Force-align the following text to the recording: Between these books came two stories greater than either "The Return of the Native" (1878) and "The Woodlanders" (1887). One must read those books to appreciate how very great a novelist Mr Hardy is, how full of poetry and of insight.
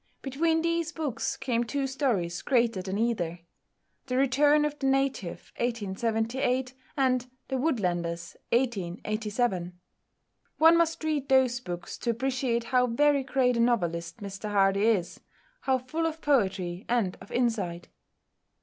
Between 0.23 0.63
these 0.63 0.91
books 0.91 1.37
came 1.37 1.63
two 1.63 1.85
stories 1.85 2.41
greater 2.41 2.81
than 2.81 2.97
either 2.97 3.41
"The 4.07 4.17
Return 4.17 4.65
of 4.65 4.79
the 4.79 4.87
Native" 4.87 5.51
(1878) 5.57 6.73
and 6.97 7.29
"The 7.49 7.57
Woodlanders" 7.57 8.35
(1887). 8.51 9.77
One 10.57 10.75
must 10.75 11.03
read 11.03 11.29
those 11.29 11.59
books 11.59 11.99
to 11.99 12.09
appreciate 12.09 12.63
how 12.63 12.87
very 12.87 13.23
great 13.23 13.57
a 13.57 13.59
novelist 13.59 14.21
Mr 14.23 14.49
Hardy 14.51 14.87
is, 14.87 15.19
how 15.59 15.77
full 15.77 16.07
of 16.07 16.19
poetry 16.19 16.83
and 16.89 17.15
of 17.21 17.31
insight. 17.31 17.89